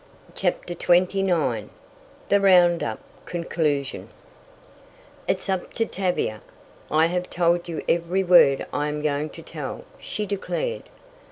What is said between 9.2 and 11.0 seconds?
to tell," she declared.